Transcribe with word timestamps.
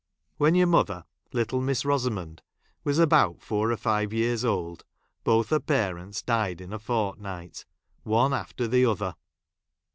When 0.37 0.55
your 0.55 0.65
mother, 0.65 1.05
little 1.31 1.61
Miss 1.61 1.83
Eosamond, 1.83 2.39
was 2.83 2.97
about 2.97 3.39
four 3.43 3.71
or 3.71 3.77
fiA'e 3.77 4.11
years 4.11 4.43
old, 4.43 4.83
both 5.23 5.49
her 5.51 5.59
parents 5.59 6.23
died 6.23 6.59
in 6.59 6.73
a 6.73 6.79
fortnight— 6.79 7.65
one 8.03 8.33
after 8.33 8.67
the 8.67 8.83
other. 8.83 9.13